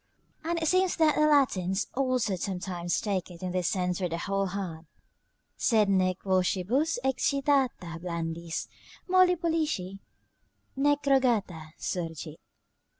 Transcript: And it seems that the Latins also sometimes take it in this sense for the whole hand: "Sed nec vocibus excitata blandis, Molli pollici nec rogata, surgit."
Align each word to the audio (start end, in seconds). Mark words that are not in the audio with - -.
And 0.43 0.59
it 0.59 0.67
seems 0.67 0.95
that 0.95 1.13
the 1.13 1.27
Latins 1.27 1.85
also 1.93 2.35
sometimes 2.35 2.99
take 2.99 3.29
it 3.29 3.43
in 3.43 3.51
this 3.51 3.67
sense 3.67 3.99
for 3.99 4.09
the 4.09 4.17
whole 4.17 4.47
hand: 4.47 4.87
"Sed 5.57 5.89
nec 5.89 6.23
vocibus 6.23 6.97
excitata 7.05 8.01
blandis, 8.01 8.67
Molli 9.07 9.35
pollici 9.35 9.99
nec 10.75 11.03
rogata, 11.03 11.73
surgit." 11.77 12.37